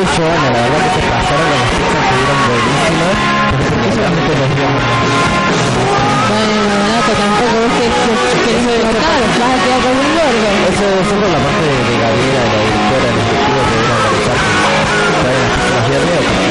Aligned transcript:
Joana, 0.00 0.48
la 0.48 0.60
verdad 0.64 0.80
que 0.80 0.92
se 0.96 1.02
pasaron 1.12 1.44
las 1.52 1.60
que 1.68 2.16
dieron 2.16 2.40
buenísimas. 2.48 3.16
Pero 3.50 3.68
¿por 3.68 3.78
qué 3.84 3.88
solamente 3.92 4.32
los 4.40 4.50
viernes? 4.56 4.84
Bueno, 6.30 6.56
Donato, 6.72 7.12
tampoco 7.20 7.54
vos 7.60 7.72
que 7.76 7.86
cortar, 8.80 9.20
vas 9.36 9.52
a 9.52 9.60
quedar 9.60 9.80
con 9.84 9.92
un 10.00 10.08
gordo. 10.16 10.48
Eso 10.72 10.86
por 11.20 11.28
la 11.28 11.40
parte 11.44 11.64
de, 11.68 11.76
de 11.84 11.94
Gabriela, 12.00 12.40
la 12.48 12.56
directora 12.64 13.04
del 13.12 13.20
ejecutivo 13.20 13.60
que 13.60 13.76
viene 13.76 13.92
a 13.92 14.08
traen 15.20 15.44
las 15.44 15.52
pizzas 15.52 15.68
los 15.70 15.84
viernes 15.84 16.16
o 16.16 16.24
porque... 16.24 16.48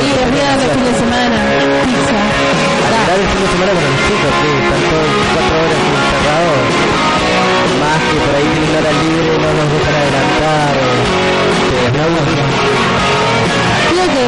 Sí, 0.00 0.08
los 0.16 0.30
viernes 0.32 0.56
de 0.64 0.68
fin 0.72 0.84
de 0.88 0.94
semana, 0.96 1.36
pizza. 1.84 2.31
Dar 3.12 3.20
el 3.20 3.28
fin 3.28 3.40
de 3.42 3.48
semana 3.52 3.72
con 3.72 3.84
los 3.84 4.00
chicos, 4.08 4.32
que 4.40 4.48
están 4.56 4.80
todos 4.88 5.04
24 5.04 5.52
horas 5.60 5.80
encerrados, 5.92 6.64
más 7.76 8.00
que 8.08 8.16
por 8.24 8.32
ahí 8.40 8.48
tienen 8.56 8.72
hora 8.72 8.92
libre, 9.04 9.32
no 9.36 9.50
nos 9.52 9.68
dejan 9.68 9.94
adelantar, 10.00 10.72
eh, 10.72 10.96
eh, 11.76 12.00
aburrimos. 12.08 12.56
Creo 13.92 14.06
que 14.16 14.26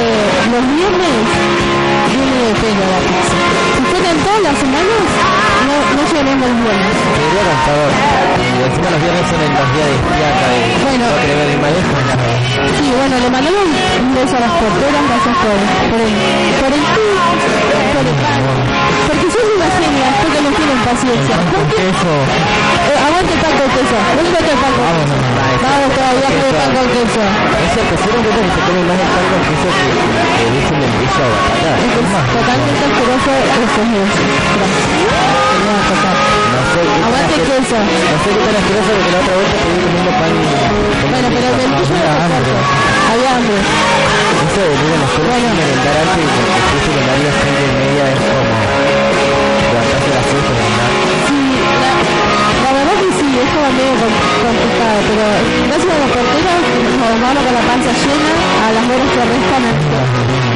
los 0.53 0.65
viernes 0.77 1.17
viene 2.13 2.37
de 2.45 2.53
pelo 2.61 2.85
la 2.93 3.01
pizza. 3.09 3.41
Si 3.73 3.83
fueran 3.89 4.17
todas 4.21 4.43
las 4.53 4.57
semanas, 4.61 5.34
no, 5.75 6.03
el 6.47 6.55
viernes. 6.55 6.95
Sería 7.15 7.43
y 8.35 8.63
encima 8.63 8.89
los 8.91 9.01
viernes 9.03 9.25
son 9.31 9.39
los 9.43 9.69
días 9.75 9.89
de 9.91 9.97
fiaca, 10.15 10.47
de 10.55 10.59
Bueno. 10.85 11.05
no 11.11 11.17
querer 11.21 11.37
ver 11.39 11.51
el 11.55 11.61
manejo, 11.65 11.95
Sí, 12.79 12.87
bueno, 12.95 13.15
le 13.19 13.31
mandamos 13.31 13.65
un 13.65 14.15
beso 14.15 14.35
a 14.37 14.41
las 14.41 14.53
porteras, 14.61 15.03
gracias 15.09 15.37
por, 15.43 15.57
por 15.91 16.01
el, 16.01 16.13
por 16.63 16.71
el 16.75 16.83
por. 16.95 18.07
Porque 19.05 19.27
sos 19.35 19.47
una 19.57 19.69
genia, 19.79 20.09
porque 20.23 20.41
no 20.47 20.51
tienen 20.55 20.79
paciencia. 20.85 21.35
con 21.37 21.47
¿Por 21.55 21.65
qué? 21.71 21.77
queso, 21.83 22.13
Eh, 22.85 22.99
aguante 23.07 23.33
el 23.35 23.41
pan 23.41 23.55
con 23.59 23.69
queso. 23.75 23.97
¿Dónde 24.15 24.31
está 24.39 24.51
el 24.55 24.61
pan 24.63 24.73
con 24.75 24.85
Vamos, 25.65 25.91
todavía 25.95 26.29
con 26.29 26.85
el 26.85 26.89
queso. 26.95 27.23
es 27.25 27.71
cierto, 27.75 27.95
que 27.95 28.51
se 28.55 28.63
más 28.85 28.99
el 29.35 29.43
queso 29.49 29.69
que, 29.75 30.45
dicen 30.55 30.79
el 30.85 30.93
queso 31.01 31.21
a 31.25 31.29
batata, 31.35 31.71
Es 31.75 31.93
totalmente 32.35 32.83
asqueroso 32.85 33.31
eso 33.65 33.81
es 33.85 33.91
eso. 34.05 34.23
Gracias. 34.55 35.64
Tocar. 35.65 36.17
no 36.55 36.61
sé 36.73 36.81
qué 36.85 37.05
Aguante 37.05 37.35
el 37.35 37.43
queso. 37.49 37.77
no 37.81 38.17
sé 38.25 38.29
qué 38.35 38.41
tan 38.45 38.57
asqueroso 38.61 38.91
porque 38.95 39.11
la 39.15 39.21
otra 39.25 39.35
vez 39.41 39.49
te 39.53 39.59
pedí 39.65 39.79
comiendo 39.85 40.11
pan 40.21 40.33
Bueno, 41.11 41.29
pero 41.35 41.47
el 41.49 41.73
era 41.95 42.13
hambre. 42.25 42.53
Había 43.11 43.31
hambre. 43.37 43.59
Eso 44.45 44.61
de 44.61 44.69
venir 44.75 44.93
a 44.95 45.09
Bueno. 45.15 45.49
merendar 45.57 45.97
antes 46.05 46.21
y 46.21 46.29
porque 46.35 46.61
justo 46.69 46.89
el 46.93 46.99
horario 47.05 47.29
es 47.33 47.37
cinco 47.45 47.63
y 47.65 47.75
media 47.81 48.05
es 48.13 48.21
como 48.25 48.55
levantarse 49.65 50.09
a 50.11 50.15
las 50.15 50.27
para 50.29 50.53
merendar. 50.55 50.91
Sí, 51.29 51.39
verdad 53.35 53.43
que 53.43 53.43
sí, 53.43 53.43
es 53.43 53.51
como 53.55 53.69
medio 53.75 53.95
com- 54.01 54.21
complicado, 54.45 54.99
pero 55.09 55.25
gracias 55.69 55.91
a 55.91 55.99
los 56.03 56.11
porteros 56.15 56.61
nos 56.95 57.21
vamos 57.25 57.43
con 57.45 57.55
la 57.55 57.65
panza 57.69 57.91
llena 58.05 58.33
a 58.65 58.69
las 58.75 58.85
horas 58.85 59.09
que 59.15 59.23
restan 59.35 59.63
en, 59.65 59.77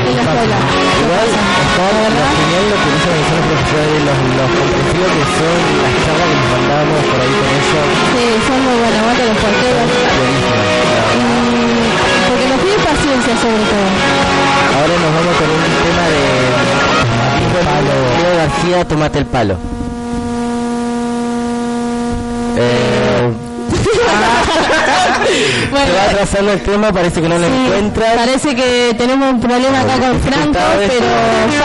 en 0.09 0.13
la 0.19 0.23
escuela. 0.23 0.59
Igual 0.99 1.29
está 1.29 1.45
La 1.79 1.89
lo 1.89 2.01
verdad, 2.09 2.31
genial 2.39 2.65
lo 2.69 2.77
que 2.83 2.89
dicen 2.95 3.15
los 3.19 3.27
profesores, 3.29 4.01
los, 4.09 4.19
los 4.39 4.51
comprensivos 4.59 5.11
que 5.19 5.25
son, 5.39 5.59
las 5.83 5.93
charlas 6.05 6.27
que 6.29 6.37
nos 6.39 6.49
mandamos 6.55 6.99
por 7.09 7.19
ahí 7.23 7.33
con 7.39 7.49
ellos. 7.59 7.87
sí, 8.15 8.25
son 8.47 8.59
muy 8.67 8.77
buenas, 8.83 8.99
aguante 9.03 9.23
los 9.29 9.39
porteros. 9.43 9.89
Y 11.19 11.23
porque 12.29 12.47
nos 12.53 12.59
piden 12.63 12.81
paciencia 12.85 13.33
sobre 13.43 13.63
todo. 13.71 13.87
Ahora 14.79 14.95
nos 15.03 15.11
vamos 15.19 15.35
con 15.39 15.49
un 15.51 15.63
tema 15.83 16.05
de 16.15 16.23
palo. 17.69 17.95
García, 18.39 18.79
tomate 18.87 19.19
el 19.19 19.27
palo. 19.27 19.55
Se 25.69 25.75
Bueno, 25.85 25.95
va 25.95 26.03
atrasando 26.11 26.53
el 26.53 26.61
tema, 26.63 26.93
parece 26.93 27.21
que 27.23 27.29
no 27.29 27.39
lo 27.39 27.47
sí, 27.47 27.53
encuentras. 27.55 28.15
parece 28.17 28.55
que 28.55 28.95
tenemos 28.97 29.31
un 29.33 29.41
problema 29.41 29.81
acá 29.81 29.99
con 29.99 30.21
Franco, 30.21 30.59
pero 30.77 31.05
ya 31.05 31.47
Miss 31.47 31.61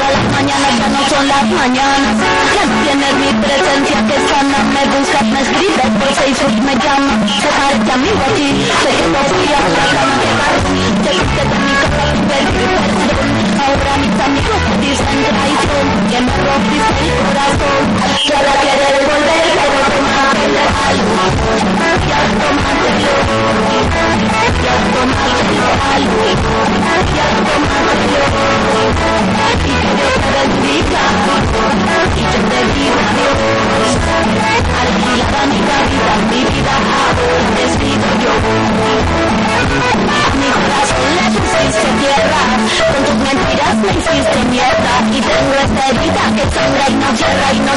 ahora 0.00 0.16
las 0.16 0.32
mañanas 0.32 0.78
ya 0.78 0.88
no 0.88 1.08
son 1.08 1.28
las 1.28 1.44
mañanas, 1.44 2.16
ya 2.54 2.64
tienes 2.82 3.14
mi 3.14 3.30
presencia 3.44 3.98
que 4.06 4.16
sana, 4.28 4.58
me 4.74 4.82
buscas, 4.96 5.24
me 5.24 5.40
escribes 5.40 5.90
por 5.98 6.10
Facebook, 6.14 6.62
me 6.64 6.74
llamas, 6.76 7.30
se 7.40 7.48
parece 7.48 7.92
amigo 7.92 8.22
aquí, 8.30 8.48
sé 8.82 8.90
que 8.96 9.08
no 9.08 9.20
fui 9.30 9.46
a 9.52 9.60
la 9.76 9.84
cama 9.94 10.14
te 10.22 10.58
fuiste 10.68 11.10
de 11.10 12.52
mi 12.52 12.64
casa 12.66 12.79
yo 33.20 33.30
Alquilada 34.80 35.46
mi 35.46 35.60
cabida, 35.68 36.12
mi 36.30 36.40
vida 36.44 36.74
tierra 42.00 42.42
Con 42.92 43.04
tus 43.04 43.14
mentiras 43.16 43.76
me 43.76 43.92
mierda 44.50 44.94
Y 45.12 45.20
tengo 45.20 45.54
esta 45.54 45.82
herida 45.88 46.24
que 46.36 46.44
sangra 46.54 46.88
y 46.88 46.94
no 46.94 47.16
cierra 47.16 47.52
y 47.52 47.60
no 47.60 47.69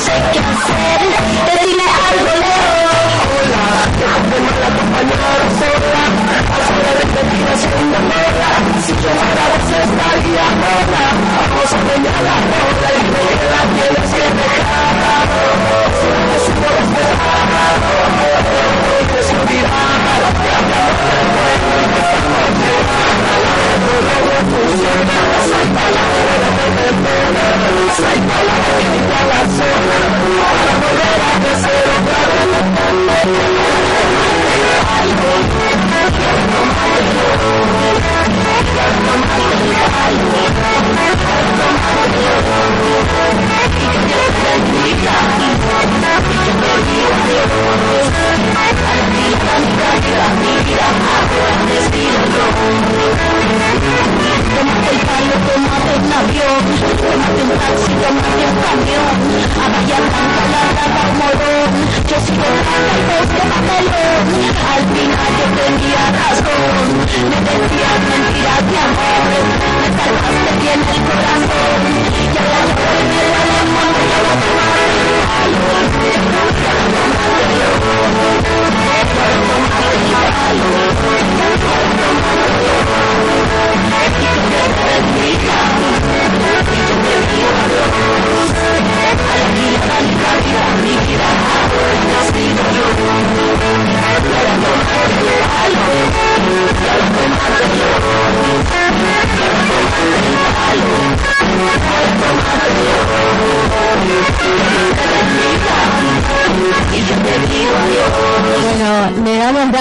Al 64.74 64.84
final 64.90 65.32
yo 65.38 65.46
tenía 65.62 66.04
razón. 66.12 66.86
Me 67.30 67.38
decías 67.42 68.00
mentiras 68.10 68.64
de 68.72 68.78
amor. 68.78 69.63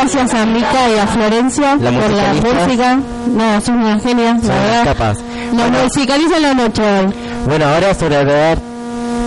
Gracias 0.02 0.34
a 0.34 0.46
Mica 0.46 0.88
y 0.94 0.98
a 0.98 1.06
Florencia 1.06 1.76
La 1.76 1.90
por 1.92 2.10
la 2.10 2.32
música. 2.34 2.98
No, 3.28 3.60
son 3.60 3.76
unas 3.76 4.02
genias, 4.02 4.40
Son 4.40 4.48
la 4.48 4.54
verdad. 4.62 4.84
capas. 4.84 5.18
Nos 5.52 5.62
Bueno. 5.70 5.82
musicalizan 5.84 6.42
la 6.42 6.54
noche 6.54 6.82
hoy. 6.82 7.14
Bueno, 7.46 7.64
ahora 7.66 7.94
sobre 7.94 8.24
ver. 8.24 8.58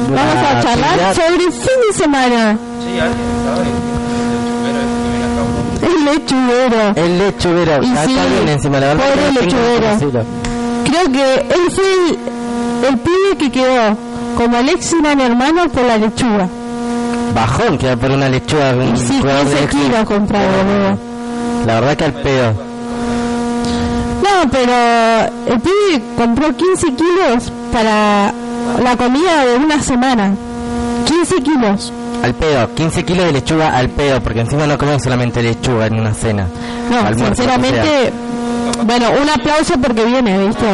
Vamos 0.09 0.35
a 0.35 0.61
charlar 0.61 0.99
actividad- 0.99 1.13
sobre 1.15 1.51
fin 1.51 1.79
de 1.87 1.93
semana. 1.97 2.57
El 5.81 6.05
lechuguero. 6.05 6.93
El 6.95 7.17
lechuvero. 7.19 7.83
Y 7.83 7.87
sí, 7.87 8.15
viene 8.35 8.53
encima 8.53 8.79
la 8.79 8.87
verdad. 8.93 9.03
pobre 9.05 9.91
decirlo. 9.91 10.23
Creo 10.85 11.11
que 11.11 11.33
él 11.55 11.71
fue 11.73 11.83
el, 11.93 12.87
el 12.89 12.97
pibe 12.99 13.37
que 13.37 13.51
quedó 13.51 13.97
como 14.37 14.57
Alex 14.57 14.93
y 14.93 14.95
eran 15.05 15.19
hermanos 15.21 15.67
por 15.73 15.83
la 15.83 15.97
lechuga. 15.97 16.47
Bajón 17.33 17.77
que 17.77 17.95
por 17.97 18.11
una 18.11 18.29
lechuga. 18.29 18.73
de 18.73 18.89
un 18.89 18.97
sí, 18.97 19.17
jugador 19.19 19.45
de 19.45 19.55
15 19.55 19.63
X. 19.65 19.79
kilos 19.81 20.05
comprado, 20.05 20.45
boludo. 20.57 20.97
La 21.65 21.73
verdad 21.79 21.97
que 21.97 22.03
al 22.05 22.13
pedo. 22.13 22.53
No, 24.23 24.49
pero 24.51 24.73
el 25.47 25.59
pibe 25.59 26.01
compró 26.17 26.55
15 26.55 26.87
kilos 26.95 27.51
para 27.71 28.33
la 28.81 28.97
comida 28.97 29.45
de 29.45 29.57
una 29.57 29.81
semana. 29.81 30.33
15 31.05 31.35
kilos. 31.41 31.93
Al 32.23 32.33
pedo. 32.33 32.73
15 32.73 33.03
kilos 33.05 33.25
de 33.25 33.31
lechuga 33.33 33.75
al 33.77 33.89
pedo. 33.89 34.21
Porque 34.21 34.41
encima 34.41 34.65
no 34.65 34.77
comen 34.77 34.99
solamente 34.99 35.41
lechuga 35.43 35.87
en 35.87 35.99
una 35.99 36.13
cena. 36.13 36.47
No, 36.89 36.99
Almuerzo, 36.99 37.35
sinceramente, 37.35 38.13
bueno, 38.83 39.07
un 39.21 39.29
aplauso 39.29 39.73
porque 39.81 40.05
viene, 40.05 40.47
¿viste? 40.47 40.65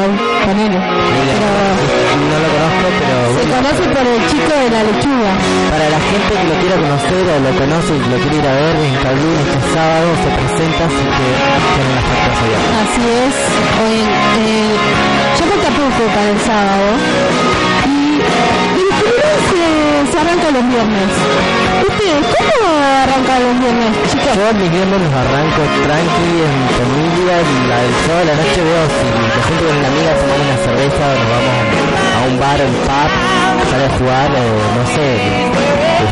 Con 0.46 0.60
él. 0.60 0.72
Pero 0.72 2.01
No 2.12 2.38
lo 2.44 2.48
conozco, 2.52 2.88
pero 3.00 3.16
se 3.22 3.34
bueno, 3.34 3.56
conoce 3.56 3.84
por 3.96 4.06
el 4.08 4.20
chico 4.30 4.54
de 4.62 4.70
la 4.76 4.82
lechuga. 4.84 5.32
para 5.72 5.86
la 5.90 6.02
gente 6.12 6.32
que 6.40 6.46
lo 6.52 6.56
quiera 6.62 6.76
conocer 6.82 7.24
o 7.32 7.40
lo 7.40 7.52
conoce 7.58 7.92
y 7.96 8.04
lo 8.12 8.18
quiere 8.22 8.36
ir 8.38 8.48
a 8.48 8.54
ver 8.54 8.76
en 8.76 8.96
Cablín 9.04 9.36
este 9.42 9.60
sábado 9.74 10.08
se 10.24 10.30
presenta 10.38 10.82
así 10.92 11.04
que 11.18 11.28
tienen 11.74 11.96
las 11.96 12.06
puertas 12.10 12.38
abiertas. 12.42 12.74
Así 12.84 13.04
es. 13.24 13.36
Hoy, 13.82 14.00
eh, 14.42 14.76
falta 15.40 15.70
poco 15.80 16.04
para 16.16 16.30
el 16.36 16.40
sábado. 16.42 16.88
Y, 17.88 18.22
y 18.82 18.86
se, 19.50 20.12
se 20.12 20.18
arranca 20.20 20.48
los 20.52 20.66
viernes. 20.68 21.12
¿Ustedes 21.92 22.24
cómo 22.24 22.68
arrancan 23.04 23.44
los 23.44 23.60
viernes, 23.60 23.92
chicos? 24.10 24.32
Yo 24.36 24.54
mis 24.56 24.72
viernes 24.72 25.02
los 25.02 25.12
arranco 25.12 25.62
tranqui, 25.84 26.32
en 26.48 26.56
familia, 26.80 27.34
en 27.44 27.70
la 27.70 27.78
del 27.84 27.96
sábado 28.06 28.22
a 28.22 28.32
la 28.32 28.36
noche 28.40 28.60
veo 28.64 28.84
si 28.96 29.08
me 29.12 29.28
junto 29.44 29.64
con 29.68 29.76
una 29.76 29.88
amiga, 29.92 30.12
tomamos 30.16 30.48
una 30.48 30.58
cerveza 30.64 31.04
o 31.04 31.14
nos 31.20 31.28
vamos 31.36 31.52
a 31.52 32.24
un 32.32 32.36
bar, 32.40 32.60
un 32.64 32.76
pub, 32.88 33.12
sale 33.70 33.86
a 33.86 33.92
jugar, 33.98 34.30
o 34.32 34.44
no 34.78 34.84
sé, 34.96 35.08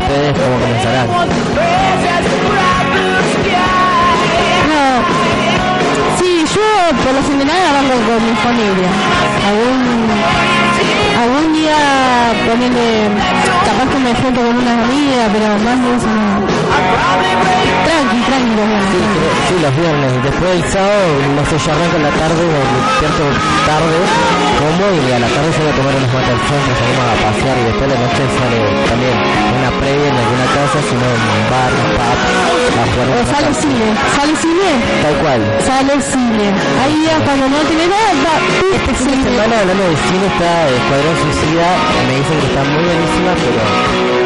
ustedes 0.00 0.32
cómo 0.36 0.54
comenzarán. 0.60 1.08
No. 4.70 4.84
Sí, 6.20 6.44
yo 6.44 6.68
por 7.02 7.12
lo 7.16 7.22
general 7.24 7.60
arranco 7.72 7.96
con 8.04 8.20
mi 8.28 8.34
familia. 8.36 8.90
Algún 9.48 9.80
día 11.70 12.50
ponerle, 12.50 13.08
capaz 13.64 13.86
que 13.90 13.98
me 13.98 14.14
junto 14.14 14.40
con 14.40 14.56
una 14.56 14.72
amiga, 14.84 15.22
pero 15.32 15.46
más 15.64 15.78
de 15.82 15.90
eso 15.96 16.10
no. 16.10 16.30
Tranqui, 17.86 18.18
tranqui, 18.26 18.52
los 18.58 18.66
viernes, 18.70 18.84
Sí, 19.48 19.54
los 19.62 19.74
viernes. 19.76 20.10
Después 20.22 20.50
el 20.50 20.64
sábado, 20.70 21.06
no 21.36 21.42
sé, 21.46 21.54
yo 21.58 21.68
arranco 21.72 21.96
en 21.96 22.04
la 22.04 22.14
tarde, 22.22 22.40
me 22.50 22.60
despierto 22.60 23.24
tarde, 23.66 23.98
como 24.60 24.84
y 24.90 25.12
a 25.12 25.18
la 25.18 25.30
tarde 25.30 25.48
salgo 25.54 25.70
a 25.70 25.76
tomar 25.78 25.94
unos 26.00 26.10
al 26.10 26.40
centro, 26.50 26.72
salimos 26.80 27.06
a 27.10 27.16
pasear 27.24 27.56
y 27.60 27.64
después 27.70 27.86
la 27.90 27.98
noche 28.00 28.22
sale 28.38 28.58
también 28.90 29.16
una 29.60 29.70
previa 29.80 30.08
en 30.10 30.16
alguna 30.20 30.46
casa, 30.54 30.78
sino 30.90 31.04
en 31.10 31.22
un 31.30 31.42
bar, 31.50 31.70
un 31.70 31.90
pub, 31.98 32.18
a 32.70 32.84
jugar 32.90 33.06
O 33.10 33.22
sale 33.30 33.50
cine, 33.60 33.86
sale 34.16 34.34
cine, 34.44 34.70
Tal 35.02 35.14
cual. 35.22 35.40
sale 35.66 35.94
cine. 36.00 36.46
Ahí 36.82 36.96
ya 37.06 37.16
cuando 37.24 37.44
no 37.50 37.58
tiene 37.70 37.86
nada, 37.90 38.10
va, 38.24 38.34
este 38.76 38.90
Esta 38.92 39.16
semana 39.28 39.54
hablando 39.60 39.84
de 39.90 39.96
cine 40.08 40.26
está 40.30 40.50
Escuadrón 40.70 41.14
Suicida, 41.20 41.59
me 41.60 42.14
dicen 42.16 42.40
que 42.40 42.46
está 42.46 42.64
muy 42.64 42.84
buenísima, 42.84 43.30
pero 43.36 43.60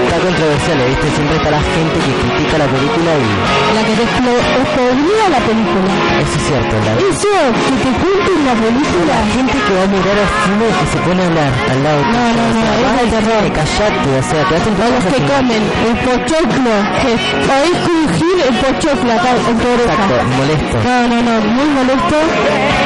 está 0.06 0.18
controversial, 0.22 0.78
¿viste? 0.86 1.10
Siempre 1.10 1.36
está 1.36 1.50
la 1.50 1.62
gente 1.62 1.96
que 1.98 2.12
critica 2.14 2.58
la 2.58 2.66
película 2.66 3.10
y 3.18 3.63
La 3.94 4.00
te 4.00 4.10
explodía 4.10 5.24
la 5.30 5.38
película. 5.46 5.90
eso 6.18 6.34
es 6.34 6.42
cierto, 6.50 6.74
la 6.82 6.92
Eso, 6.98 7.30
que 7.62 7.74
te 7.78 7.90
cuenten 7.94 8.38
la 8.42 8.54
película. 8.58 9.14
gente 9.30 9.54
que 9.54 9.70
va 9.70 9.82
a 9.86 9.90
mirar 9.94 10.16
al 10.18 10.30
cine 10.42 10.66
y 10.66 10.86
se 10.90 10.98
pone 11.06 11.22
a 11.22 11.26
hablar 11.30 11.52
al 11.70 11.78
lado 11.84 12.00
No, 12.02 12.24
no, 12.34 12.42
no, 12.42 12.58
sea, 12.58 12.74
es 12.74 12.94
al 12.98 13.08
terror. 13.14 13.42
Callate, 13.54 14.10
o 14.18 14.22
sea, 14.26 14.40
quedate 14.50 14.68
en 14.68 14.74
tu 14.74 14.82
O 14.82 14.90
los 14.90 15.04
que 15.14 15.20
comen 15.30 15.62
el 15.62 15.94
pochoclo, 16.02 16.74
que 17.06 17.12
podéis 17.46 17.78
crujir 17.86 18.36
el 18.50 18.54
pochoclo 18.66 19.10
acá 19.14 19.30
en 19.30 19.56
tu 19.62 19.66
oreja. 19.78 19.94
Exacto, 19.94 20.16
molesto. 20.42 20.76
No, 20.82 20.96
no, 21.06 21.16
no, 21.22 21.34
muy 21.54 21.68
molesto. 21.78 22.16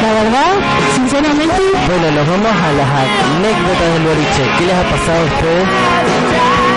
La 0.04 0.10
verdad, 0.12 0.52
sinceramente, 0.92 1.62
Bueno, 1.88 2.06
nos 2.20 2.26
vamos 2.36 2.52
a 2.52 2.68
las 2.76 2.88
anécdotas 2.92 3.88
del 3.96 4.04
boliche. 4.12 4.42
¿Qué 4.60 4.62
les 4.68 4.76
ha 4.76 4.84
pasado 4.92 5.20
a 5.24 5.28
ustedes? 5.32 5.66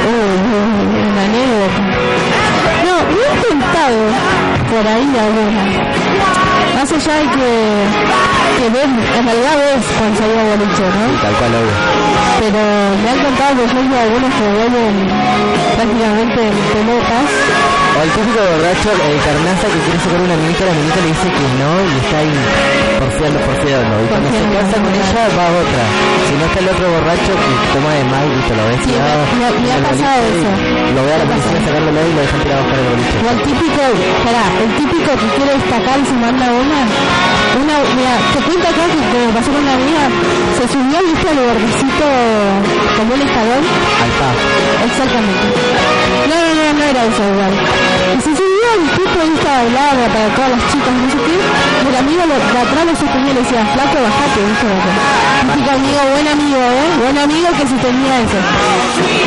uy, 0.07 0.39
una 1.11 1.19
anécdota. 1.19 2.30
Por 3.51 4.88
ahí 4.88 5.05
alguna. 5.20 6.61
Más 6.75 6.91
allá 6.91 7.13
de 7.22 7.25
que, 7.36 7.50
que 8.58 8.70
ven, 8.70 8.91
en 9.18 9.24
realidad 9.25 9.53
ves 9.58 9.86
cuando 9.98 10.18
salía 10.20 10.44
boliche, 10.44 10.84
¿no? 10.84 11.22
Tal 11.22 11.34
cual, 11.38 11.51
obvio. 11.62 11.75
pero 12.41 12.62
me 13.03 13.08
han 13.12 13.20
contado 13.22 13.51
por 13.56 13.65
ejemplo 13.65 13.96
algunos 14.00 14.32
que 14.34 14.46
vuelven 14.50 14.96
prácticamente 15.77 16.39
en 16.48 16.58
pelotas 16.74 17.27
O 17.91 18.00
el 18.01 18.10
típico 18.18 18.39
borracho, 18.41 18.89
el 18.98 19.20
carnaza 19.22 19.65
que 19.68 19.80
quiere 19.86 20.00
sacar 20.01 20.22
una 20.22 20.38
minita, 20.41 20.63
la 20.65 20.74
minita 20.74 21.00
le 21.06 21.10
dice 21.12 21.27
que 21.27 21.46
no 21.60 21.70
y 21.86 21.94
está 22.01 22.18
ahí 22.24 22.34
porfiando, 23.01 23.38
porfiando. 23.46 23.94
Y 24.01 24.06
cuando 24.10 24.27
se 24.32 24.41
casa 24.51 24.75
con 24.82 24.94
ella 24.96 25.24
va 25.38 25.46
otra. 25.62 25.84
Si 26.25 26.34
no 26.39 26.44
está 26.50 26.60
el 26.62 26.70
otro 26.72 26.86
borracho 26.98 27.32
que 27.36 27.51
toma 27.75 27.91
de 27.98 28.03
más 28.10 28.24
y 28.25 28.41
te 28.48 28.53
lo 28.58 28.63
ves 28.70 28.80
Sí, 28.82 28.89
tirado 28.96 29.22
me- 29.22 29.51
me- 29.51 29.60
me 29.62 29.70
ha 29.70 29.77
en 29.77 29.84
el 29.84 29.89
pasado 29.91 30.18
boliche, 30.22 30.39
eso. 30.41 30.51
Lo 30.96 31.01
ve 31.06 31.12
a 31.12 31.18
la 31.22 31.25
policía 31.30 31.60
sacándolo 31.68 32.00
y 32.01 32.12
lo 32.15 32.22
dejan 32.25 32.39
tirado 32.41 32.60
a 32.62 32.63
buscar 32.63 32.80
el 32.82 32.88
boliche. 32.91 33.15
O 33.22 33.27
el 33.36 33.39
típico, 33.44 33.82
el 33.91 34.72
típico 34.82 35.10
que 35.22 35.27
quiere 35.36 35.51
destacar 35.60 35.96
y 36.00 36.06
se 36.06 36.15
manda 36.15 36.46
una. 36.53 36.79
Una, 37.51 37.75
mira, 37.96 38.15
te 38.34 38.39
cuento 38.48 38.63
acá 38.67 38.84
que 38.88 39.17
me 39.27 39.34
pasó 39.34 39.51
con 39.51 39.62
una 39.62 39.74
amiga, 39.75 40.03
se 40.58 40.63
subió, 40.72 40.98
viste, 41.03 41.27
al 41.29 41.39
bordecito 41.43 42.05
como 42.98 43.13
un 43.15 43.22
escalón. 43.22 43.63
Al 44.01 44.12
pub. 44.17 44.36
Exactamente. 44.88 45.46
No, 46.31 46.36
no, 46.36 46.50
no, 46.55 46.63
no 46.79 46.84
era 46.86 47.01
eso 47.12 47.24
igual. 47.27 47.53
Y 48.15 48.22
se 48.24 48.31
subió 48.39 48.67
el 48.79 48.84
tipo 48.96 49.17
y 49.20 49.29
estaba 49.36 49.60
hablando 49.67 50.03
para 50.15 50.27
todas 50.36 50.50
las 50.55 50.63
chicas, 50.72 50.93
no 50.96 51.08
sé 51.12 51.17
qué. 51.27 51.36
Y 51.36 51.86
el 51.91 51.96
amigo 52.00 52.22
lo- 52.24 52.39
de 52.39 52.60
atrás 52.63 52.84
lo 52.88 52.93
sostenía 52.96 53.31
y 53.31 53.36
le 53.36 53.41
decía, 53.43 53.62
flaco, 53.75 53.98
bajate, 54.00 54.39
viste, 54.48 54.65
bajate. 54.72 55.01
Típico 55.51 55.70
amigo, 55.75 56.00
buen 56.15 56.27
amigo, 56.31 56.60
¿eh? 56.62 56.88
Buen 57.03 57.17
amigo 57.20 57.48
que 57.58 57.65
se 57.67 57.77
tenía 57.84 58.13
eso. 58.24 58.39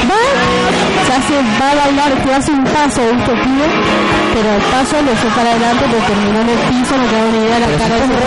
Va, 0.09 0.23
se 1.07 1.12
hace, 1.12 1.35
va 1.61 1.71
a 1.71 1.75
bailar, 1.75 2.12
te 2.25 2.35
hace 2.35 2.50
un 2.52 2.64
paso, 2.64 3.00
viste, 3.12 3.33
pibe. 3.33 3.66
Pero 4.35 4.49
el 4.50 4.62
paso 4.73 4.95
lo 5.02 5.14
fue 5.14 5.31
para 5.31 5.50
adelante 5.50 5.85
porque 5.90 6.07
terminó 6.11 6.40
en 6.43 6.50
el 6.50 6.61
piso, 6.69 6.93
no 6.99 7.07
tengo 7.07 7.28
ni 7.31 7.38
idea 7.38 7.54
de 7.54 7.66
la 7.66 7.78
cara 7.78 7.95
de 7.95 8.25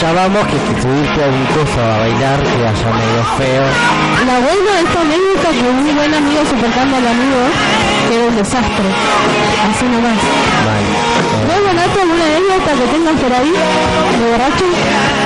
ya 0.00 0.12
vamos 0.12 0.46
que, 0.46 0.56
que 0.56 0.82
subirte 0.82 1.24
a 1.24 1.28
un 1.28 1.46
coso 1.56 1.80
a 1.80 1.98
bailar 1.98 2.38
que 2.42 2.60
haya 2.62 2.90
medio 2.94 3.22
feo. 3.38 3.64
La 4.26 4.36
buena 4.38 4.70
de 4.76 4.82
esta 4.86 5.00
anécdota 5.00 5.46
que 5.50 5.66
un 5.66 5.96
buen 5.96 6.14
amigo 6.14 6.40
supercando 6.46 6.96
al 6.96 7.06
amigo 7.06 7.42
que 8.08 8.14
era 8.14 8.24
un 8.26 8.36
desastre. 8.36 8.88
Así 9.66 9.84
nomás. 9.86 10.18
Mal. 10.66 10.84
Eh, 10.86 11.46
¿No, 11.48 11.54
Donato, 11.66 12.00
alguna 12.00 12.24
anécdota 12.24 12.70
que 12.78 12.86
tengas 12.92 13.16
por 13.20 13.32
ahí 13.32 13.50
de 13.50 14.30
borracho? 14.30 15.25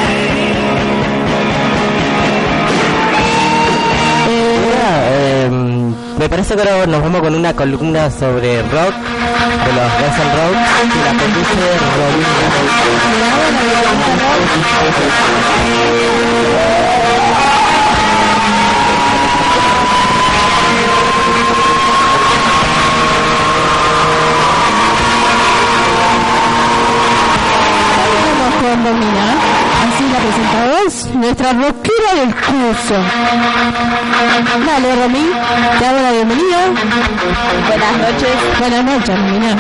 Eh, 4.92 5.49
me 6.18 6.28
parece 6.28 6.54
que 6.56 6.62
ahora 6.62 6.87
nos 6.87 7.02
vamos 7.02 7.20
con 7.20 7.35
una 7.35 7.54
columna 7.54 8.11
sobre 8.11 8.62
rock 8.62 8.94
de 8.94 9.73
los 9.73 9.92
Guns 9.99 10.18
N' 10.18 10.32
Roses 10.37 10.66
que 10.92 10.99
la 11.04 11.12
conduce 11.18 11.54
Robin. 11.97 12.26
Romina, 28.82 29.26
así 29.84 30.04
la 30.10 30.18
presentamos, 30.18 31.14
nuestra 31.14 31.52
rockera 31.52 32.14
del 32.16 32.34
curso. 32.34 32.94
Dale, 34.66 34.96
Romy, 34.96 35.30
te 35.78 35.87
hago 35.87 36.00
la 36.00 36.12
bienvenida. 36.12 36.58
Buenas 37.68 37.96
noches. 37.99 38.37
Buenas 38.58 38.84
noches, 38.84 39.18
Romina. 39.18 39.56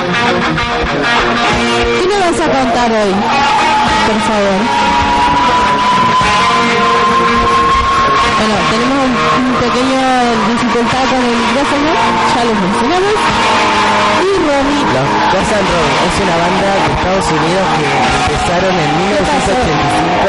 ¿Qué 2.00 2.06
nos 2.08 2.20
vas 2.20 2.40
a 2.40 2.50
contar 2.50 2.90
hoy? 2.92 3.12
Por 4.06 4.20
favor. 4.28 4.60
Bueno, 8.38 8.54
tenemos 8.70 8.98
un, 9.04 9.12
un 9.44 9.54
pequeño 9.60 10.00
dificultad 10.48 11.04
con 11.10 11.22
el 11.22 11.36
micrófono, 11.36 11.90
ya 12.34 12.44
lo 12.44 12.54
mencionamos. 12.54 13.69
Los 14.20 14.28
Guns 14.28 15.48
N' 15.48 15.64
Roses 15.64 15.96
es 16.04 16.16
una 16.20 16.36
banda 16.36 16.68
de 16.76 16.92
Estados 16.92 17.24
Unidos 17.32 17.64
que 17.72 17.88
empezaron 18.20 18.74
en 18.76 18.90
1985, 19.00 20.28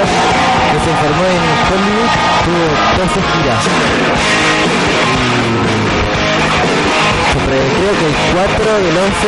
que 0.71 0.79
se 0.79 0.91
formó 0.95 1.27
en 1.27 1.43
Hollywood, 1.67 2.11
tuvo 2.47 2.71
12 3.03 3.19
giras. 3.19 3.59
Creo 7.51 7.93
que 7.99 8.07
el 8.07 8.15
4 8.31 8.79
del 8.79 8.95
11 8.95 9.27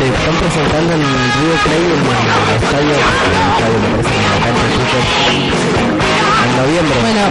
se 0.00 0.06
están 0.08 0.34
presentando 0.40 0.90
en 0.94 1.02
River 1.04 1.60
Plate 1.60 1.92
en 1.92 2.00
el 2.00 2.24
estadio, 2.56 2.96
el 2.96 3.04
estadio 3.52 3.76
en 3.76 3.84
de 3.84 4.04
fútbol, 4.80 5.04
en 6.40 6.52
noviembre. 6.56 6.96
bueno, 7.04 7.24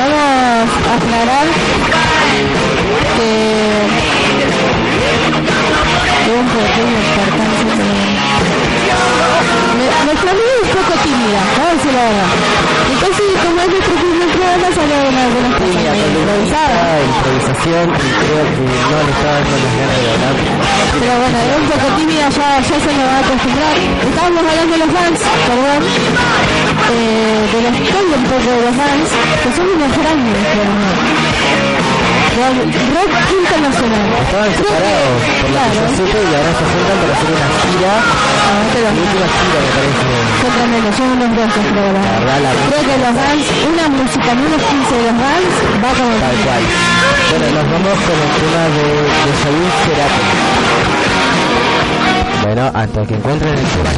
vamos 0.00 0.70
a 0.88 0.96
aclarar 0.96 1.46
que 3.16 3.99
un 6.38 6.46
pequeño 6.46 7.00
percance, 7.16 7.64
pero... 7.76 7.94
Me- 9.78 9.94
amiga 10.30 10.52
es 10.60 10.68
un 10.68 10.74
poco 10.76 10.94
tímida, 11.02 11.40
a 11.40 11.72
decir 11.74 11.92
la 11.94 12.02
verdad. 12.04 12.30
Entonces, 12.90 13.26
como 13.40 13.58
es 13.60 13.68
nuestro 13.70 13.94
primer 13.96 14.28
programa, 14.36 14.66
sale 14.74 14.94
una 15.08 15.22
de 15.24 15.40
las 15.40 15.50
Sí, 15.50 15.60
cosas 15.60 15.80
columnista, 15.80 16.62
improvisación 17.10 17.86
y 17.90 18.10
creo 18.20 18.44
que 18.50 18.60
no 18.60 18.98
le 19.00 19.10
está 19.14 19.28
dando 19.30 19.54
las 19.60 19.72
ganas 19.80 20.00
de 20.00 20.08
hablar. 20.10 20.34
Pero 21.00 21.14
bueno, 21.20 21.36
es 21.40 21.56
un 21.60 21.66
poco 21.70 21.86
tímida, 21.96 22.26
ya, 22.28 22.48
ya 22.60 22.76
se 22.84 22.90
me 22.98 23.04
va 23.08 23.14
a 23.16 23.20
acostumbrar. 23.24 23.74
Estábamos 24.10 24.42
hablando 24.50 24.72
de 24.74 24.78
los 24.84 24.90
fans, 24.90 25.20
perdón, 25.48 25.80
eh, 26.90 27.40
de 27.52 27.58
la 27.64 27.70
historia 27.70 28.14
un 28.20 28.24
poco 28.30 28.48
de 28.50 28.62
los 28.66 28.74
fans, 28.76 29.08
que 29.42 29.50
son 29.56 29.66
unos 29.70 29.90
grandes, 29.96 30.38
realmente. 30.44 31.00
Rock, 31.80 31.99
rock 32.38 33.10
internacional. 33.40 34.06
Estaban 34.22 34.50
separados 34.54 35.18
por 35.40 35.50
la 35.50 35.62
Claro, 35.70 35.82
y 35.90 36.34
ahora 36.34 36.52
se 36.54 36.64
juntan 36.70 36.96
para 37.00 37.12
hacer 37.14 37.30
una 37.30 37.48
gira. 37.60 37.94
ah, 38.00 38.62
pero 38.72 38.86
La 38.86 38.92
última 39.00 39.26
gira 39.34 39.58
me 39.60 39.70
parece. 39.74 40.06
son 40.40 40.50
tremendos, 40.54 40.92
son 40.96 41.08
unos 41.10 41.30
grosos, 41.34 41.64
creo, 41.70 41.90
la 41.90 42.00
La 42.00 42.12
verdad. 42.20 42.38
la 42.44 42.50
Creo 42.70 42.82
que 42.86 42.96
los 43.02 43.14
Vans, 43.18 43.46
una 43.70 43.86
música 43.98 44.28
en 44.30 44.38
unos 44.46 44.62
15 44.62 44.94
de 44.94 45.04
los 45.10 45.16
Vans 45.20 45.54
va 45.82 45.90
como 45.98 46.14
tal 46.22 46.36
cual. 46.44 46.62
Bueno, 47.30 47.46
nos 47.50 47.66
vamos 47.70 47.96
con 48.06 48.16
el 48.20 48.32
tema 48.40 48.62
de, 48.76 48.86
de 49.26 49.32
Cerati. 49.40 50.24
Bueno, 52.44 52.62
hasta 52.74 52.98
que 53.06 53.14
encuentren 53.14 53.54
el 53.58 53.66
tema. 53.74 53.92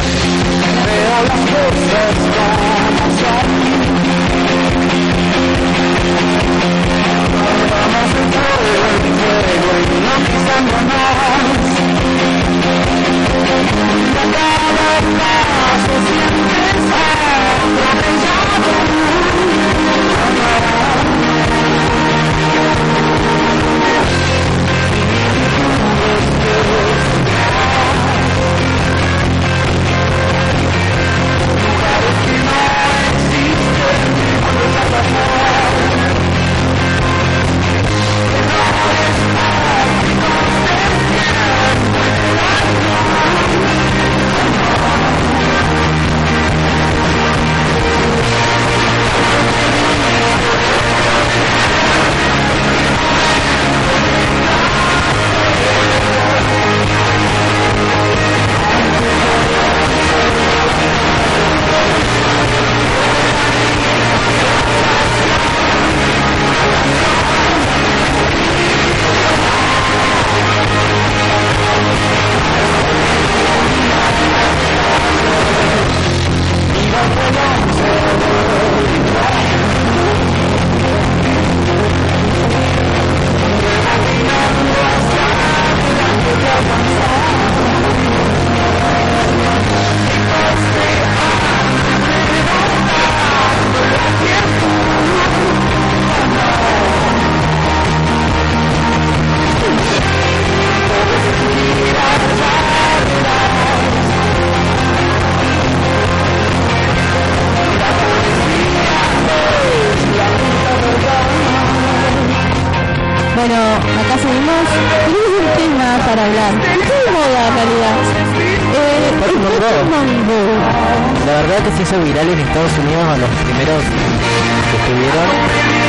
Verdad 121.42 121.58
que 121.64 121.72
se 121.76 121.82
hizo 121.82 121.98
viral 121.98 122.28
en 122.28 122.38
Estados 122.38 122.78
Unidos 122.78 123.02
a 123.02 123.16
los 123.18 123.30
primeros 123.42 123.82
que 123.82 124.76
estuvieron. 124.78 125.26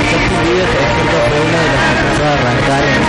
Justin 0.10 0.40
Bieber, 0.44 0.68
por 0.74 0.82
ejemplo, 0.82 1.18
fue 1.30 1.40
uno 1.46 1.58
de 1.62 1.70
los 1.70 1.82
que 1.84 1.94
empezó 1.94 2.24
a 2.26 2.34
arrancar 2.34 2.82
en 2.82 3.02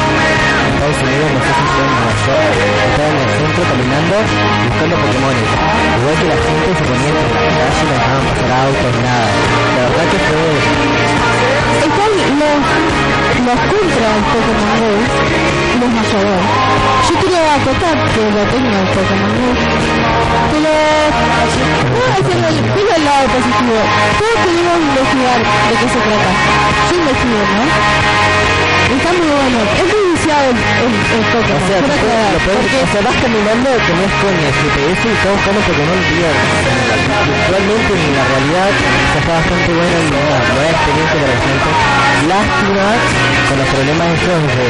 Estados 0.74 0.98
Unidos, 1.04 1.26
no 1.34 1.40
sé 1.40 1.52
si 1.56 1.64
fue 1.72 1.82
en 1.84 1.92
Nueva 1.94 2.14
York, 2.24 2.52
estaba 2.84 3.08
en 3.08 3.18
el 3.24 3.30
centro 3.32 3.62
caminando 3.64 4.14
buscando 4.64 4.94
Pokémon. 5.00 5.36
Igual 5.94 6.16
que 6.20 6.26
la 6.28 6.38
gente 6.44 6.68
se 6.76 6.84
ponía 6.84 7.08
en 7.08 7.16
la 7.16 7.26
calle 7.32 7.50
no 7.56 7.92
dejaban 7.96 8.24
pasar 8.28 8.50
autos, 8.60 8.92
nada. 9.00 9.28
La 9.74 9.82
verdad 9.88 10.06
que 10.12 10.18
fue 10.28 10.44
Están 11.84 12.12
los, 12.40 12.60
los 13.44 13.60
contra 13.72 14.08
Pokémon 14.32 15.53
los 15.80 15.90
a 15.90 16.04
favor. 16.04 16.40
Yo 17.08 17.14
quiero 17.20 17.50
acotar 17.50 17.96
que 18.12 18.22
lo 18.30 18.42
tengo 18.52 18.74
el 18.78 18.88
Pokémon 18.94 19.32
Go. 19.38 19.48
Pero 20.52 20.74
no 21.94 22.14
haciendo 22.14 22.46
el, 22.48 22.56
tengo 22.74 22.92
el 22.96 23.04
lado 23.04 23.26
positivo. 23.28 23.78
Todos 24.18 24.36
podemos 24.44 24.78
investigar 24.88 25.38
de 25.38 25.74
qué 25.80 25.88
se 25.88 26.00
trata. 26.06 26.30
Yo 26.90 26.96
investigo, 26.98 27.42
¿no? 27.56 28.73
Está 28.84 29.10
muy 29.16 29.26
bueno. 29.26 29.58
Es 29.80 29.86
muy 29.92 30.02
viciado 30.14 30.44
el, 30.50 30.56
el, 30.56 30.92
el. 30.94 31.24
O 31.24 31.60
sea, 31.66 31.78
lo 31.80 32.38
puedes, 32.44 32.64
o 32.84 32.88
sea, 32.92 33.00
vas 33.00 33.16
caminando, 33.22 33.68
tenés 33.88 34.12
con 34.20 34.34
el 34.34 34.52
GPS 34.54 35.00
y 35.08 35.12
estás 35.12 35.32
buscando 35.34 35.60
Pokémon 35.64 36.00
día. 36.12 36.30
Virtualmente 37.24 37.92
en 37.94 38.12
la 38.16 38.24
realidad 38.24 38.70
está 39.18 39.32
bastante 39.34 39.70
bueno 39.72 39.96
y 40.04 40.08
una 40.12 40.36
nueva 40.54 40.70
experiencia 40.74 41.16
para 41.20 41.32
la 41.34 41.40
gente. 41.44 41.70
Lástima 42.28 42.86
con 43.48 43.56
los 43.58 43.68
problemas 43.68 44.08
esos 44.14 44.42
de 44.56 44.68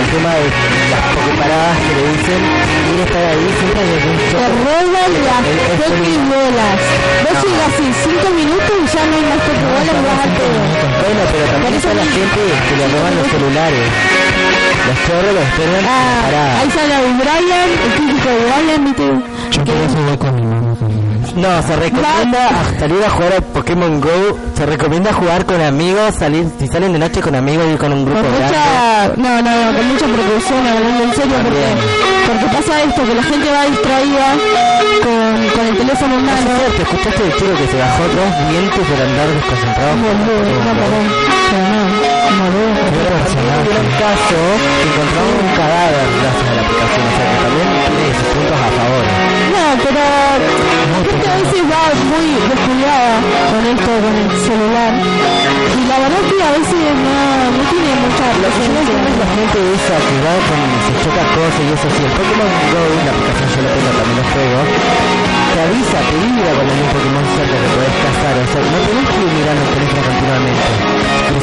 el 0.00 0.06
tema 0.10 0.32
de 0.34 0.44
las 0.90 1.02
pokeparadas 1.14 1.76
que 1.80 1.92
le 1.96 2.02
dicen 2.12 2.40
ir 2.40 3.00
a 3.00 3.04
estar 3.04 3.24
ahí 3.30 3.46
siempre 3.60 3.80
hay 3.80 3.90
algún 4.00 4.16
te 4.20 4.46
roban 4.60 5.10
las 5.28 5.42
Pokébolas. 5.80 6.78
Vos 7.24 7.32
No. 7.32 7.40
llegas 7.44 7.68
así 7.70 7.86
5 8.04 8.30
minutos 8.34 8.74
y 8.80 8.86
ya 8.90 9.02
no 9.06 9.12
hay 9.16 9.24
más 9.30 9.40
Pokébolas 9.44 9.84
y 9.86 10.02
vas 10.04 10.20
al 10.24 10.32
pedo. 10.36 10.60
Bueno, 11.00 11.22
pero 11.32 11.44
también 11.52 11.74
está 11.74 11.90
la 11.94 12.04
gente 12.04 12.40
que 12.68 12.74
le 12.80 12.86
roban 12.90 13.09
los 13.16 13.26
celulares. 13.28 13.88
Los 14.86 14.96
chorros 15.06 15.34
los 15.34 15.44
esperan 15.44 15.84
Ah, 15.86 16.22
paradas. 16.24 16.60
ahí 16.62 16.70
sale 16.70 17.06
un 17.06 17.18
Brian, 17.18 17.68
el 17.84 17.92
típico 17.94 18.28
de 18.28 18.36
Brian, 18.46 18.84
¿viste? 18.84 19.06
No, 21.36 21.62
se 21.62 21.76
recomienda 21.76 22.48
a 22.48 22.78
salir 22.80 23.04
a 23.04 23.10
jugar 23.10 23.32
a 23.38 23.40
Pokémon 23.40 24.00
Go, 24.00 24.38
se 24.56 24.66
recomienda 24.66 25.12
jugar 25.12 25.44
con 25.46 25.60
amigos, 25.60 26.14
salir, 26.18 26.44
si 26.58 26.66
salen 26.66 26.92
de 26.92 26.98
noche 26.98 27.20
con 27.20 27.34
amigos 27.34 27.66
y 27.72 27.76
con 27.76 27.92
un 27.92 28.04
grupo 28.04 28.20
Con 28.20 28.34
grande. 28.36 28.46
mucha, 28.48 29.12
no, 29.16 29.42
no, 29.42 29.64
no, 29.72 29.76
con 29.78 29.88
mucha 29.88 30.06
precaución, 30.06 30.66
hablando 30.66 31.04
en 31.04 31.14
serio, 31.14 31.36
porque, 31.42 31.66
porque 32.26 32.56
pasa 32.56 32.82
esto, 32.82 33.04
que 33.06 33.14
la 33.14 33.22
gente 33.22 33.50
va 33.50 33.64
distraída 33.66 34.34
con, 35.02 35.12
con 35.12 35.39
teléfono 35.90 36.14
en 36.14 36.26
No 36.26 36.32
mano. 36.32 36.50
¿te 36.76 36.82
escuchaste 36.82 37.22
el 37.24 37.34
chico 37.34 37.52
que 37.56 37.66
se 37.66 37.78
bajó 37.78 38.02
dos 38.14 38.30
dientes 38.50 38.86
por 38.86 38.98
andar 39.00 39.28
desconcentrado? 39.28 39.96
No, 39.96 40.14
no, 40.14 40.38
hubo 42.50 42.78
un 43.74 43.90
caso 43.98 44.38
que 44.70 44.86
encontramos 44.86 45.34
un 45.40 45.50
cadáver 45.58 46.06
gracias 46.20 46.46
a 46.46 46.54
la 46.54 46.62
aplicación, 46.62 47.04
o 47.06 47.12
sea 47.16 47.26
que 47.30 47.38
también 47.42 47.68
tiene 47.90 48.14
sus 48.14 48.28
puntos 48.30 48.60
a 48.60 48.70
favor. 48.70 49.02
No, 49.50 49.64
pero 49.82 50.02
la 50.90 50.98
gente 51.10 51.26
a 51.26 51.36
veces 51.42 51.60
va 51.66 51.82
muy 52.10 52.26
descuidada 52.50 53.14
con 53.50 53.62
esto, 53.66 53.90
con 53.90 54.14
el 54.14 54.30
celular. 54.46 54.92
Y 54.94 55.82
la 55.90 55.96
verdad 56.06 56.22
que 56.30 56.38
a 56.38 56.52
veces 56.54 56.80
no, 57.02 57.18
no 57.50 57.62
tiene 57.66 57.90
mucha 57.98 58.26
no 58.30 58.38
presencia. 58.40 58.94
la 58.94 59.28
gente 59.34 59.58
esa 59.74 59.96
que 60.06 60.16
va 60.22 60.34
con, 60.46 60.60
se 60.86 60.92
choca 61.02 61.22
cosas 61.34 61.62
y 61.66 61.70
eso 61.74 61.88
sí, 61.90 62.02
el 62.06 62.12
Pokémon 62.14 62.50
Go, 62.70 62.82
la 62.94 63.10
aplicación 63.10 63.48
yo 63.50 63.60
lo 63.66 63.70
tengo, 63.74 63.90
también 63.90 64.16
lo 64.20 64.24
juego, 64.30 64.58
te 65.50 65.58
avisa, 65.60 65.79
hay 65.80 66.80
un 66.80 66.88
Pokémon 66.92 67.24
cerca 67.36 67.56
que 67.56 67.68
podés 67.72 67.96
cazar, 68.04 68.36
o 68.36 68.46
sea, 68.52 68.60
no 68.60 68.78
tenés 68.86 69.08
que 69.08 69.20
ir 69.20 69.32
mirando 69.32 69.62
el 69.62 69.70
teléfono 69.70 70.02
continuamente. 70.02 70.29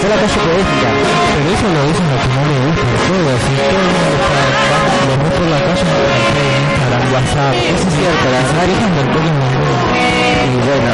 La 0.08 0.16
calle 0.16 0.40
podés 0.40 0.64
mirar. 0.72 0.96
Pero 1.04 1.50
eso 1.52 1.68
lo 1.68 1.82
dicen 1.84 2.08
lo 2.08 2.16
que 2.16 2.30
no 2.32 2.42
me 2.48 2.56
gusta 2.64 2.86
del 2.88 3.00
juego, 3.08 3.32
si 3.44 3.52
todo 3.60 3.76
el 3.76 3.92
mundo 3.92 4.08
está, 4.18 4.40
lo 5.04 5.46
la 5.52 5.60
calle, 5.68 5.84
Instagram, 6.64 7.04
WhatsApp, 7.12 7.54
eso 7.60 7.84
es 7.84 7.92
cierto, 7.92 8.26
la 8.32 8.40
verdad 8.40 8.88
del 8.88 9.10
Pokémon 9.12 9.52
Go. 9.52 9.68
Y 10.48 10.58
bueno, 10.64 10.92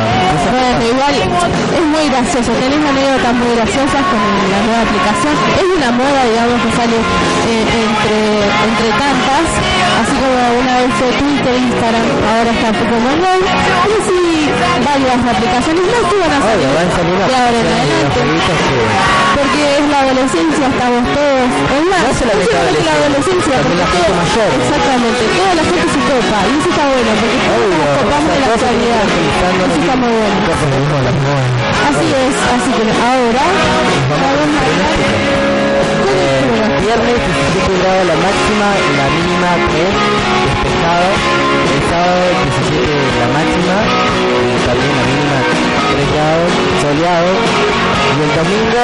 Bueno, 0.50 0.82
igual 0.82 1.14
es 1.14 1.86
muy 1.94 2.06
gracioso, 2.10 2.50
tenés 2.58 2.82
anécdotas 2.82 3.34
muy 3.38 3.52
graciosas 3.54 4.02
con 4.02 4.22
la 4.50 4.60
nueva 4.66 4.82
aplicación. 4.82 5.34
Es 5.62 5.68
una 5.78 5.90
moda, 5.94 6.20
digamos, 6.34 6.58
que 6.66 6.72
sale 6.74 6.98
eh, 6.98 7.82
entre, 7.86 8.18
entre 8.66 8.88
tantas, 8.98 9.46
así 10.02 10.16
como 10.18 10.42
una 10.58 10.74
vez 10.82 10.90
fue 10.98 11.10
Twitter, 11.22 11.54
Instagram, 11.54 12.08
ahora 12.34 12.50
está 12.50 12.68
Pokémon 12.82 13.18
Go. 13.22 13.34
Varias 14.44 15.20
aplicaciones 15.24 15.84
más 15.88 16.04
que 16.12 16.16
van 16.20 16.34
a 16.36 16.40
salir 16.44 17.16
de 17.16 17.24
ahora 17.24 17.58
en 17.64 17.68
adelante. 17.74 18.20
Porque 19.34 19.62
es 19.80 19.86
la 19.90 20.00
adolescencia, 20.04 20.66
estamos 20.68 21.04
todos. 21.16 21.48
Es 21.48 21.84
más, 21.90 22.02
No 22.04 22.12
solamente 22.14 22.52
solamente 22.52 22.84
la 22.84 22.94
adolescencia, 22.94 23.54
la 23.56 23.64
porque 23.64 23.84
gente 23.84 24.04
todo- 24.04 24.20
mayor. 24.20 24.50
Exactamente, 24.64 25.22
toda 25.40 25.52
la 25.56 25.64
gente 25.64 25.86
se 25.94 26.00
copa, 26.12 26.38
y 26.44 26.54
eso 26.60 26.70
está 26.74 26.84
bueno, 26.92 27.12
porque 27.24 27.40
todos 27.48 27.68
nos 27.72 27.92
copamos 28.04 28.30
de 28.34 28.40
la 28.44 28.48
actualidad. 28.54 29.06
Eso 29.08 29.78
está 29.80 29.96
muy 30.04 30.12
bueno. 30.12 30.38
Así 31.88 32.08
es, 32.12 32.36
así 32.54 32.70
que 32.78 32.84
ahora 33.00 33.44
vamos 34.12 34.50
a 34.60 35.63
viernes 36.84 37.16
17 37.16 37.80
grados 37.80 38.06
la 38.12 38.18
máxima, 38.20 38.68
la 39.00 39.08
mínima 39.16 39.50
3, 39.72 39.88
despejado. 40.44 41.10
El 41.74 41.82
sábado 41.90 42.24
17 42.44 42.92
la 43.24 43.28
máxima, 43.34 43.78
y 44.44 44.58
también 44.68 44.94
la 45.00 45.06
mínima 45.08 45.38
3 45.96 46.12
grados, 46.14 46.52
soleado. 46.84 47.32
Y 48.04 48.20
el 48.24 48.32
domingo 48.36 48.84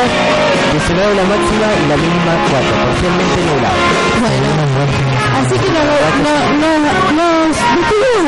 19 0.72 1.16
la 1.20 1.26
máxima 1.28 1.68
y 1.76 1.84
la 1.92 1.98
mínima 2.00 2.34
4, 2.50 2.72
parcialmente 2.88 3.40
nublado. 3.52 3.80
Bueno, 4.24 4.48
así 5.40 5.56
que 5.60 5.70
no, 5.76 5.82
no, 5.84 6.36
no, 6.56 6.72
nos 7.20 7.52
despedimos 7.52 8.10